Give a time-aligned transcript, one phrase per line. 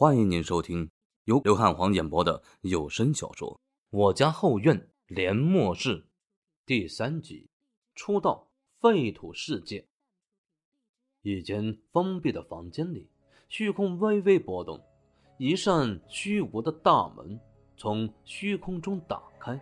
[0.00, 0.90] 欢迎您收听
[1.24, 3.52] 由刘汉皇演播的有声小说
[3.90, 5.98] 《我家后院连末世》
[6.64, 7.50] 第三集。
[7.94, 8.48] 出道
[8.80, 9.86] 废土世界。
[11.20, 13.10] 一间封闭的房间里，
[13.50, 14.82] 虚空微微波动，
[15.36, 17.38] 一扇虚无的大门
[17.76, 19.60] 从虚空中打开，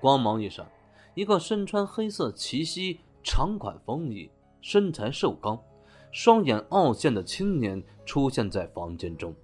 [0.00, 0.66] 光芒一闪，
[1.14, 4.30] 一个身穿黑色齐膝长款风衣、
[4.62, 5.62] 身材瘦高。
[6.10, 9.34] 双眼凹陷的青年出现在房间中。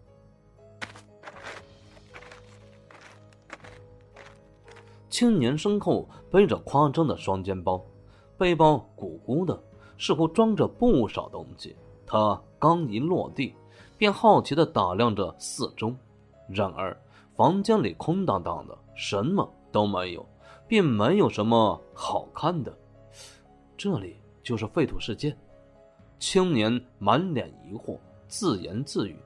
[5.08, 7.80] 青年身后背着夸张的双肩包，
[8.36, 9.62] 背包鼓鼓的，
[9.96, 11.76] 似乎装着不少东西。
[12.04, 13.54] 他刚一落地，
[13.96, 15.94] 便好奇的打量着四周。
[16.48, 16.96] 然而，
[17.36, 20.26] 房间里空荡荡的，什么都没有，
[20.66, 22.76] 并没有什么好看的。
[23.76, 25.36] 这里就是废土世界。
[26.18, 29.16] 青年满脸疑惑，自言自语：“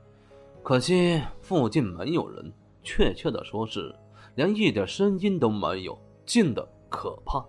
[0.62, 2.52] 可惜附近没有人，
[2.82, 3.94] 确切的说是
[4.34, 7.44] 连一点声音都没有，静的可怕。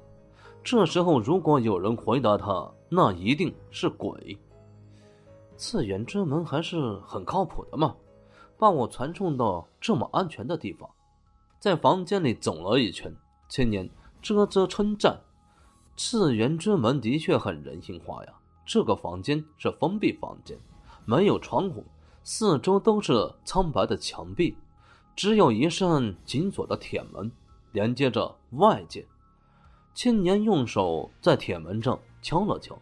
[0.63, 4.37] 这时候如果有人回答他，那一定是鬼。
[5.57, 7.95] 次元之门还是很靠谱的嘛，
[8.57, 10.89] 把我传送到这么安全的地方。”
[11.59, 13.13] 在房间里走了一圈，
[13.49, 13.89] 青年
[14.21, 15.19] 啧啧称赞
[15.97, 18.33] ：“次元之门的确很人性化呀。”
[18.71, 20.55] 这个房间是封闭房间，
[21.03, 21.83] 没有窗户，
[22.23, 24.55] 四周都是苍白的墙壁，
[25.15, 27.31] 只有一扇紧锁的铁门
[27.71, 29.03] 连接着外界。
[29.95, 32.79] 青年用手在铁门上敲了敲，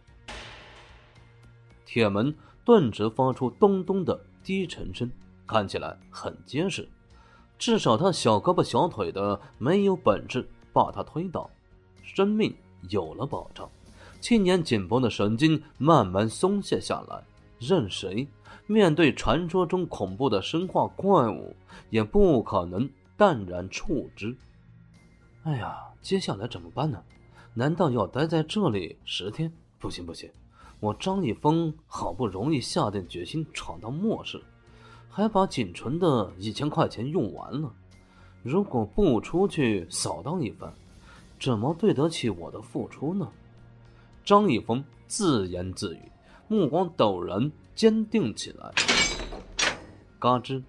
[1.86, 5.10] 铁门顿时发出咚咚的低沉声，
[5.46, 6.86] 看起来很结实，
[7.58, 11.48] 至少他小胳膊小腿的没有本事把它推倒，
[12.02, 12.54] 生命
[12.90, 13.66] 有了保障。
[14.20, 17.22] 青年紧绷的神经慢慢松懈下来，
[17.58, 18.26] 任谁
[18.66, 21.54] 面对传说中恐怖的生化怪物，
[21.90, 24.36] 也不可能淡然处之。
[25.44, 27.02] 哎呀，接下来怎么办呢？
[27.54, 29.52] 难道要待在这里十天？
[29.78, 30.30] 不行不行，
[30.80, 34.42] 我张一峰好不容易下定决心闯到末世，
[35.08, 37.72] 还把仅存的一千块钱用完了。
[38.42, 40.72] 如果不出去扫荡一番，
[41.40, 43.28] 怎么对得起我的付出呢？
[44.28, 46.12] 张一峰自言自语，
[46.48, 48.70] 目光陡然坚定起来。
[50.18, 50.62] 嘎吱，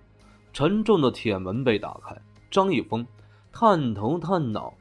[0.53, 2.15] 沉重的铁门被打开。
[2.49, 3.05] 张一峰
[3.51, 4.73] 探头探脑，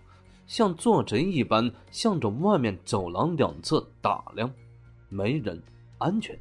[0.46, 4.48] 像做贼一般向着外面走廊两侧打量，
[5.08, 5.60] 没人，
[5.98, 6.38] 安全。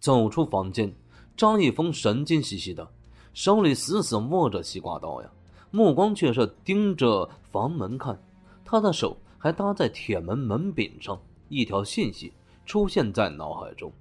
[0.00, 0.90] 走出房间，
[1.36, 2.88] 张一峰神经兮兮的，
[3.34, 5.30] 手里死死握着西瓜刀呀，
[5.70, 8.18] 目光却是盯着房门看。
[8.64, 9.14] 他的手。
[9.38, 12.32] 还搭在铁门门柄上，一条信息
[12.66, 13.92] 出现在脑海中：“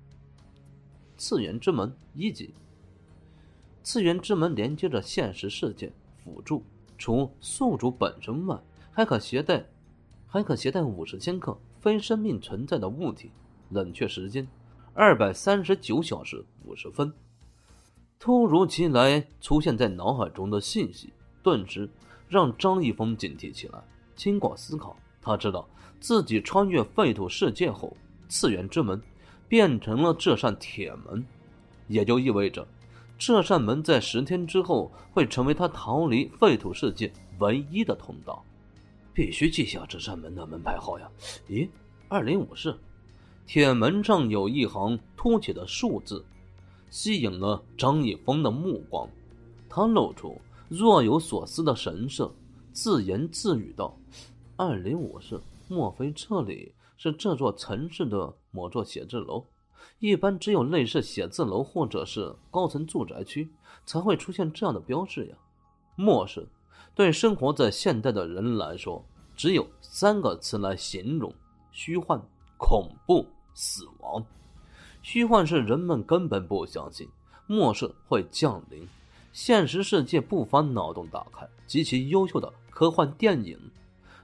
[1.15, 2.53] 次元之门一级。
[3.83, 5.91] 次元之门连接着现实世界，
[6.23, 6.63] 辅助
[6.97, 8.59] 除宿主本身外，
[8.91, 9.63] 还可携带，
[10.25, 13.31] 还可携带五十千克非生命存在的物体，
[13.69, 14.47] 冷却时间
[14.93, 17.13] 二百三十九小时五十分。”
[18.19, 21.87] 突如其来出现在脑海中的信息，顿时
[22.27, 23.79] 让张一峰警惕起来。
[24.15, 24.97] 经过思考。
[25.27, 25.67] 他知道
[25.99, 27.91] 自己穿越废土世界后，
[28.29, 29.01] 次元之门
[29.49, 31.25] 变成了这扇铁门，
[31.89, 32.65] 也就意味着
[33.17, 38.41] 这扇门在十天之后会成为他逃离废土世界唯一的通道。
[39.13, 41.09] 必须记下这扇门的门牌号呀！
[41.49, 41.67] 咦，
[42.07, 42.73] 二零五室，
[43.45, 46.23] 铁门上有一行凸起的数字，
[46.89, 49.09] 吸引了张一峰的目光。
[49.67, 50.39] 他露出
[50.69, 52.33] 若有所思的神色，
[52.71, 53.93] 自言自语道。
[54.59, 59.45] 二零五室，莫非这里是这座城市的某座写字楼？
[59.99, 63.47] 一般只有类似写字楼或者是高层住宅区
[63.85, 65.37] 才会出现这样的标志呀。
[65.95, 66.47] 末世
[66.95, 71.31] 对生活在现代的人来说，只有三个词来形容：
[71.71, 72.19] 虚幻、
[72.57, 74.25] 恐怖、死亡。
[75.03, 77.07] 虚幻是人们根本不相信
[77.45, 78.87] 末世会降临，
[79.31, 83.59] 现实世界不乏脑洞大开、极其优秀的科幻电影。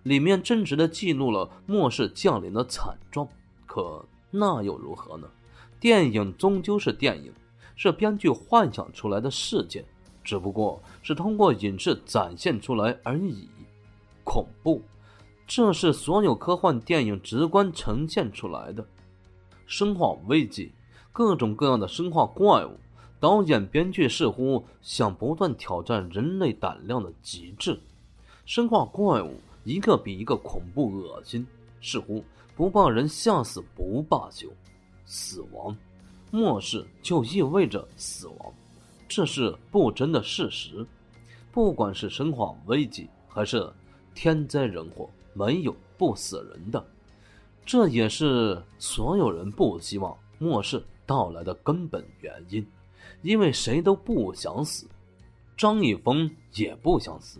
[0.04, 3.28] 里面真实的记录了末世降临的惨状，
[3.66, 5.28] 可那又如何呢？
[5.80, 7.34] 电影终究是电影，
[7.76, 9.84] 是编剧幻想出来的世界，
[10.24, 13.48] 只不过是通过影视展现出来而已。
[14.26, 14.82] 恐怖，
[15.48, 18.86] 这是所有科幻电影直观呈现出来的。
[19.66, 20.72] 生化危机，
[21.12, 22.78] 各种各样的生化怪物，
[23.20, 27.80] 导演编剧似乎想不断挑战人类胆量的极致。
[28.46, 29.40] 生化怪物。
[29.63, 31.45] 一个比一个恐怖恶心，
[31.81, 32.24] 似乎
[32.56, 34.48] 不把人吓死不罢休。
[35.06, 35.75] 死亡，
[36.31, 38.54] 末世就意味着死亡，
[39.07, 40.86] 这是不争的事实。
[41.51, 43.71] 不管是生化危机还是
[44.15, 46.83] 天灾人祸，没有不死人的。
[47.66, 52.66] 这也是所有人不希望末世到来的根本原因，
[53.21, 54.88] 因为谁都不想死。
[55.56, 57.39] 张一峰也不想死，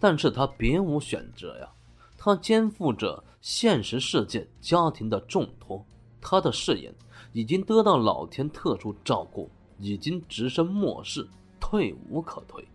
[0.00, 1.70] 但是他别无选择呀。
[2.18, 5.86] 他肩负着现实世界家庭的重托，
[6.20, 6.92] 他的誓言
[7.32, 9.48] 已经得到老天特殊照顾，
[9.78, 11.28] 已经直升末世，
[11.60, 12.66] 退无可退。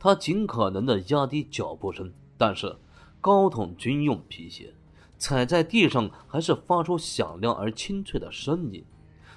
[0.00, 2.74] 他尽可能的压低脚步声，但是。
[3.20, 4.72] 高筒军用皮鞋
[5.18, 8.82] 踩在地上，还是发出响亮而清脆的声音，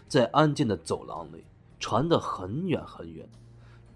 [0.07, 1.43] 在安静的走廊里
[1.79, 3.27] 传得很远很远。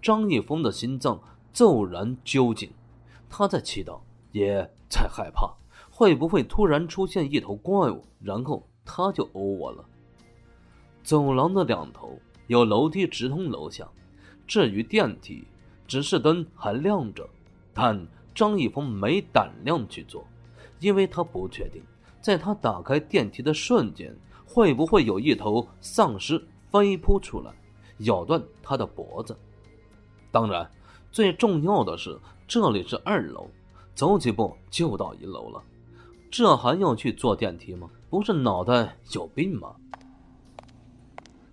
[0.06, 1.20] 张一峰的心脏
[1.52, 2.70] 骤然揪紧，
[3.28, 3.98] 他在祈祷，
[4.30, 5.52] 也在害怕，
[5.90, 9.84] 会不会突然出现一头怪物，然后他就欧我了。
[11.02, 12.16] 走廊的两头
[12.46, 13.88] 有楼梯直通楼下，
[14.46, 15.44] 至于电梯，
[15.88, 17.28] 指示灯还亮着，
[17.74, 18.06] 但。
[18.32, 20.22] 张一峰没胆量去做，
[20.78, 21.82] 因为他不确定，
[22.20, 24.14] 在他打开电梯的瞬间，
[24.44, 27.50] 会不会有一头丧尸飞扑出来，
[28.00, 29.34] 咬断他的脖子。
[30.36, 30.70] 当然，
[31.10, 32.14] 最重要的是，
[32.46, 33.48] 这里是二楼，
[33.94, 35.62] 走几步就到一楼了，
[36.30, 37.88] 这还要去坐电梯吗？
[38.10, 39.74] 不是脑袋有病吗？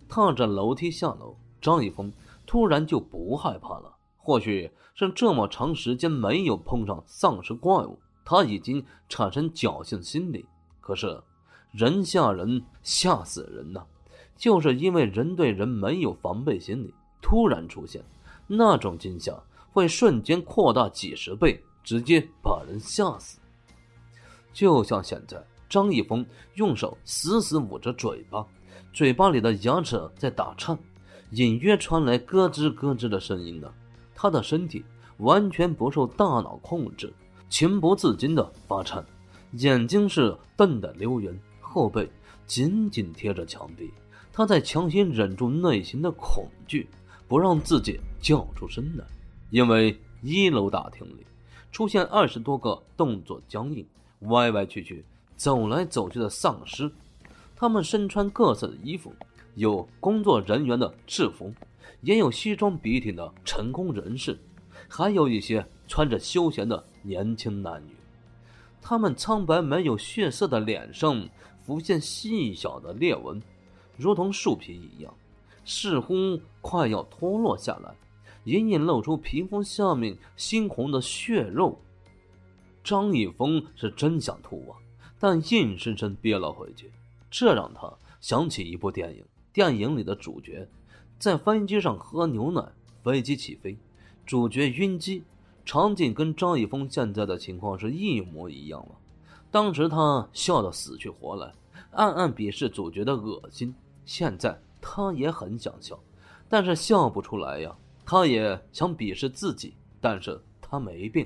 [0.10, 2.12] 踏着楼梯下楼，张一峰
[2.46, 3.90] 突然就不害怕了。
[4.18, 10.46] 或许是这么长时间没有碰上丧尸怪物，他已经产生侥幸心理。
[10.82, 11.24] 可是，
[11.72, 13.82] 人吓人吓死人呐！
[14.36, 18.04] 就是因为人对人没有防备心理，突然出现
[18.56, 19.34] 那种惊吓，
[19.72, 23.40] 会瞬间扩大几十倍，直接把人吓死。
[24.54, 28.46] 就像现在，张一峰用手死死捂着嘴巴，
[28.94, 30.78] 嘴巴里的牙齿在打颤，
[31.32, 33.74] 隐约传来咯吱咯吱的声音呢。
[34.14, 34.86] 他的身体
[35.18, 37.12] 完全不受大脑控制，
[37.50, 39.04] 情不自禁的发颤，
[39.54, 42.10] 眼睛是瞪得溜圆，后背
[42.46, 43.92] 紧紧贴着墙壁。
[44.32, 46.88] 他在强行忍住内心的恐惧，
[47.34, 49.04] 不让自己叫出声来。
[49.50, 51.26] 因为一楼大厅里
[51.72, 53.84] 出现二十多个动作僵硬、
[54.28, 55.04] 歪歪曲曲、
[55.36, 56.92] 走来走去的丧尸，
[57.56, 59.12] 他们身穿各色的衣服，
[59.56, 61.52] 有工作人员的制服。
[62.02, 64.38] 也有西装笔挺的成功人士，
[64.88, 67.96] 还有一些穿着休闲的年轻男女。
[68.80, 71.28] 他们苍白没有血色的脸上
[71.64, 73.42] 浮现细小的裂纹，
[73.98, 75.12] 如同树皮一样，
[75.65, 77.95] 似乎快要脱落下来，
[78.45, 81.80] 隐隐露出皮肤下面猩红的血肉。
[82.83, 84.77] 张一峰是真想吐啊，
[85.19, 86.92] 但硬生生憋了回去。
[87.31, 89.24] 这让他想起一部电影，
[89.54, 90.68] 电影里的主角。
[91.18, 92.62] 在飞机上喝牛奶，
[93.01, 93.77] 飞机起飞，
[94.25, 95.24] 主角晕机，
[95.63, 98.95] 场景跟张一峰现在的情况是一模一样了。
[99.50, 101.54] 当时他笑得死去活来，
[101.92, 103.74] 暗暗鄙视主角的恶心。
[104.06, 105.98] 现在他也很想笑，
[106.50, 107.74] 但是笑不出来呀。
[108.06, 111.26] 他也想鄙视自己，但是他没病。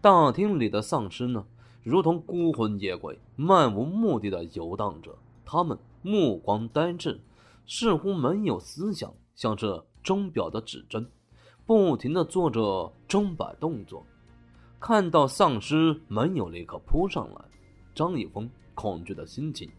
[0.00, 1.44] 大厅里的丧尸呢，
[1.82, 5.14] 如同孤魂野鬼，漫无目的的游荡着，
[5.44, 7.20] 他们目光呆滞。
[7.66, 11.06] 似乎没有思想，像是钟表的指针，
[11.66, 14.04] 不停的做着钟摆动作。
[14.80, 17.44] 看到丧尸没有立刻扑上来，
[17.94, 19.70] 张一峰恐惧的心情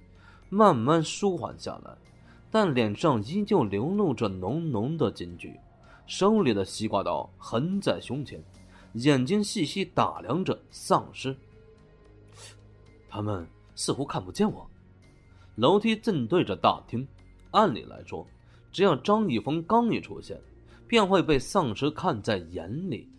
[0.49, 1.97] 慢慢舒缓下来，
[2.53, 5.59] 但脸上依旧流露着浓浓的惊惧，
[6.05, 8.39] 手里的西瓜刀横在胸前，
[8.93, 11.35] 眼睛细细打量着丧尸。
[13.09, 13.43] 他们
[13.73, 14.69] 似乎看不见我。
[15.55, 17.07] 楼梯正对着大厅。
[17.49, 18.23] 按理来说，
[18.71, 20.39] 只要张一峰刚一出现，
[20.87, 23.09] 便会被丧尸看在眼里。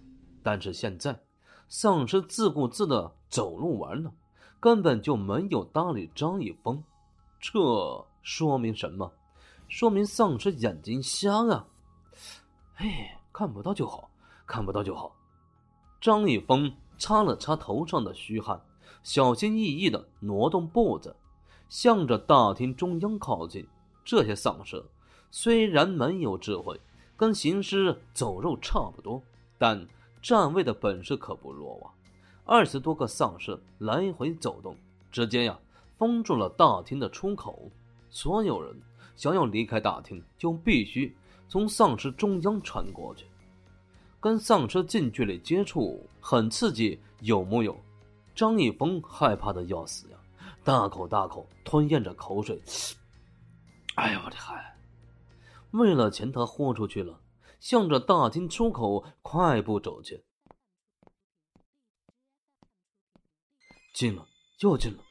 [0.44, 1.20] 但是现在，
[1.68, 4.12] 丧尸自顾自的走路玩呢，
[4.60, 6.80] 根本就没有搭理张一峰。
[7.40, 7.60] 这
[8.22, 9.12] 说明什么？
[9.74, 11.66] 说明丧尸眼睛瞎啊！
[12.76, 14.08] 哎，看不到就好，
[14.46, 15.12] 看不到就好。
[16.00, 18.62] 张一峰擦了擦头上的虚汗，
[19.02, 21.16] 小心翼翼的挪动步子，
[21.68, 23.66] 向着大厅中央靠近。
[24.04, 24.80] 这些丧尸
[25.32, 26.80] 虽然没有智慧，
[27.16, 29.20] 跟行尸走肉差不多，
[29.58, 29.84] 但
[30.22, 31.90] 站位的本事可不弱啊！
[32.44, 34.76] 二十多个丧尸来回走动，
[35.10, 35.58] 直接呀
[35.98, 37.72] 封住了大厅的出口。
[38.08, 38.80] 所有人
[39.16, 41.14] 想要离开大厅，就必须
[41.48, 43.26] 从丧尸中央穿过去。
[44.20, 47.78] 跟丧尸近距离接触很刺激，有木有？
[48.34, 50.18] 张一峰害怕的要死呀！
[50.64, 52.60] 大口大口吞咽着口水。
[53.96, 54.76] 哎呀，我的嗨！
[55.70, 57.20] 为了钱，他豁出去了，
[57.60, 60.24] 向着大厅出口快步走去。
[63.92, 64.26] 近了，
[64.60, 65.04] 又近了，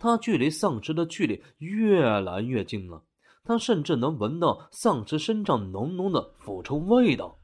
[0.00, 3.04] 他距离丧尸的距离越来越近了。
[3.44, 7.38] 他甚至能闻到丧尸身上浓浓的腐臭味道，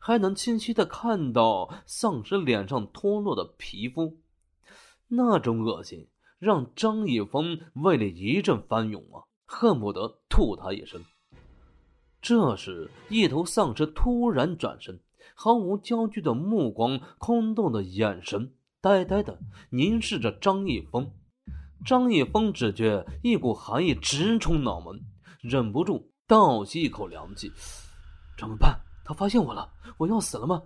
[0.00, 4.18] 还能清晰的看到丧尸脸上脱落的皮肤。
[5.06, 6.08] 那种恶心
[6.40, 11.00] 让张一峰胃里一阵翻涌啊，恨不得吐他一身。
[12.20, 14.98] 这时，一头丧尸突然转身，
[15.36, 19.38] 毫无焦距的目光，空洞的眼神，呆呆的
[19.70, 21.12] 凝视着张一峰。
[21.86, 25.00] 张一峰只觉一股寒意直冲脑门。
[25.44, 27.52] 忍不住倒吸一口凉气，
[28.38, 28.80] 怎么办？
[29.04, 30.62] 他发现我了，我要死了吗？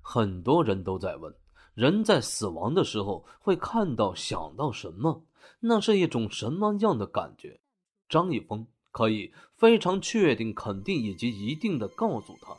[0.00, 1.34] 很多人都在问：
[1.74, 5.24] 人在死亡的时候会看到、想到什么？
[5.58, 7.60] 那是一种什么样的感觉？
[8.08, 12.56] 张一峰可以非常确定、肯定以及一定的告诉他，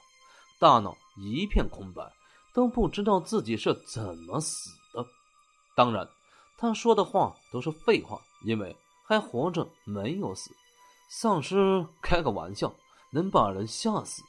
[0.59, 2.03] 大脑一片空白，
[2.53, 5.05] 都不知道自己是怎么死的。
[5.77, 6.05] 当然，
[6.57, 8.75] 他说的话都是废话，因为
[9.07, 10.51] 还活着，没有死。
[11.11, 12.71] 丧尸开个玩笑，
[13.09, 14.21] 能把人吓死。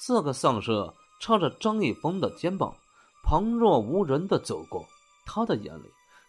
[0.00, 2.74] 这个丧尸插着张一峰的肩膀，
[3.22, 4.84] 旁若无人的走过。
[5.24, 5.84] 他的眼里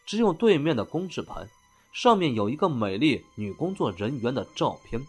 [0.05, 1.47] 只有对面的公示牌，
[1.91, 5.01] 上面有一个美丽女工作人员的照片。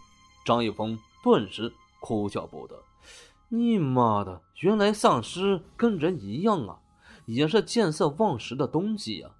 [0.46, 2.82] 张一峰顿时哭笑不得
[3.50, 6.78] ：“你妈的，原来丧尸跟人一样啊，
[7.26, 9.30] 也是见色忘食的东西呀！”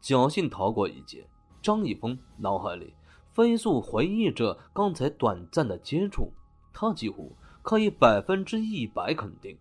[0.00, 1.28] 侥幸逃过一劫，
[1.60, 2.94] 张一峰脑海里。
[3.32, 6.30] 飞速回忆着刚才短暂的接触，
[6.72, 9.56] 他几乎可以百分之一百肯定，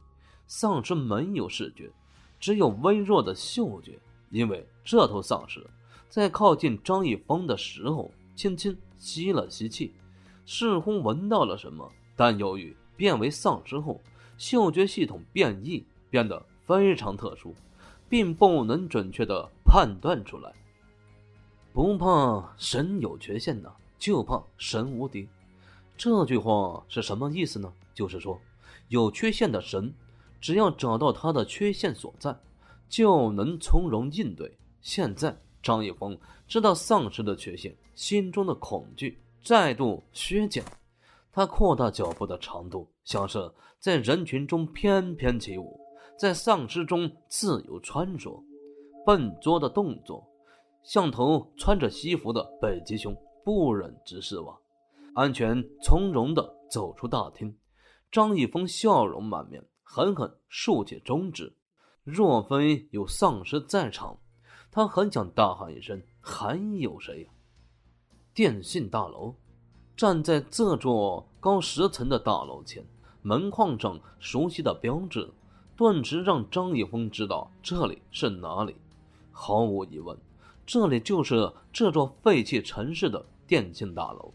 [0.45, 1.89] 丧尸没有视觉，
[2.39, 3.97] 只有微弱的嗅觉。
[4.29, 5.65] 因为这头丧尸
[6.09, 9.93] 在靠近张一峰的时候，轻轻吸了吸气，
[10.45, 11.89] 似乎闻到了什么。
[12.15, 13.99] 但由于变为丧尸后，
[14.37, 17.53] 嗅觉系统变异，变得非常特殊，
[18.09, 20.53] 并不能准确的判断出来。
[21.73, 25.27] 不怕神有缺陷呢，就怕神无敌。
[25.97, 27.71] 这句话是什么意思呢？
[27.93, 28.39] 就是说，
[28.89, 29.93] 有缺陷的神，
[30.41, 32.37] 只要找到他的缺陷所在，
[32.89, 34.51] 就能从容应对。
[34.81, 40.63] 现在张一峰知道丧尸的缺陷，心中的恐惧再度削减。
[41.31, 43.49] 他扩大脚步的长度，像是
[43.79, 45.79] 在人群中翩翩起舞，
[46.19, 48.43] 在丧尸中自由穿梭，
[49.05, 50.27] 笨拙的动作。
[50.83, 54.59] 像头穿着西服的北极熊，不忍直视我，
[55.13, 57.55] 安全从容地走出大厅。
[58.11, 61.55] 张一峰笑容满面，狠狠竖起中指。
[62.03, 64.17] 若非有丧尸在场，
[64.71, 67.29] 他很想大喊一声：“还有谁？”
[68.33, 69.35] 电信大楼，
[69.95, 72.83] 站在这座高十层的大楼前，
[73.21, 75.29] 门框上熟悉的标志，
[75.77, 78.75] 顿时让张一峰知道这里是哪里。
[79.31, 80.17] 毫无疑问。
[80.71, 84.33] 这里就是这座废弃城市的电信大楼。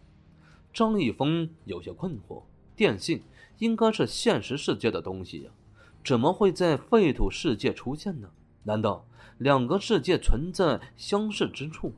[0.70, 2.42] 张一峰有些困惑：
[2.76, 3.22] 电信
[3.56, 5.50] 应该是现实世界的东西呀，
[6.04, 8.28] 怎么会在废土世界出现呢？
[8.64, 9.06] 难道
[9.38, 11.94] 两个世界存在相似之处？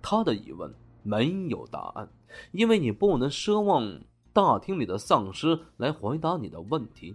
[0.00, 2.08] 他的疑问没有答案，
[2.52, 4.00] 因为你不能奢望
[4.32, 7.14] 大厅里的丧尸来回答你的问题。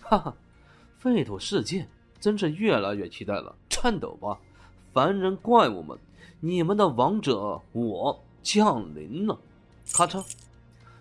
[0.00, 0.34] 哈哈，
[0.96, 1.86] 废土世界
[2.18, 4.40] 真是越来越期待了，颤抖吧！
[4.94, 5.98] 凡人怪物们，
[6.38, 9.36] 你们的王者我降临了！
[9.92, 10.24] 咔嚓，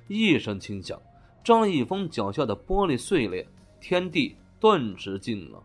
[0.08, 1.00] 一声轻响，
[1.44, 3.48] 张一峰脚下的玻璃碎裂，
[3.80, 5.62] 天地顿时静了。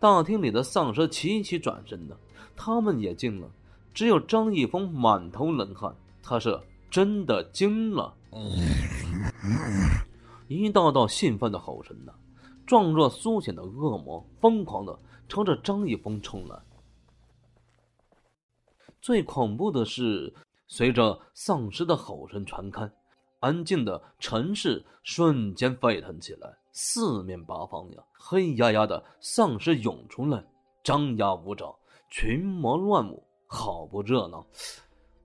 [0.00, 2.16] 大厅里的丧尸齐齐转身的，
[2.56, 3.48] 他们也静了。
[3.94, 6.58] 只有张一峰满头冷汗，他是
[6.90, 8.12] 真的惊了。
[10.48, 12.12] 一道道兴奋的吼声呢，
[12.66, 16.58] 状若苏醒的恶魔，疯狂的朝着张一峰冲来。
[19.00, 20.34] 最恐怖的是，
[20.66, 22.90] 随着丧尸的吼声传开，
[23.40, 26.56] 安静的城市瞬间沸腾起来。
[26.72, 30.44] 四面八方呀，黑压压的丧尸涌出来，
[30.84, 31.76] 张牙舞爪，
[32.10, 34.46] 群魔乱舞，好不热闹。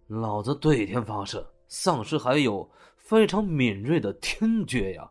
[0.07, 5.09] 老子对天发誓，丧尸还有非常敏锐的听觉呀！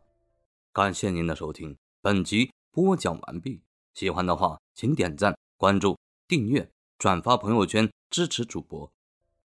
[0.72, 3.60] 感谢您的收听，本集播讲完毕。
[3.94, 6.68] 喜欢的话，请点赞、关注、订阅、
[7.02, 7.90] 转发朋友圈。
[8.12, 8.92] 支持主播。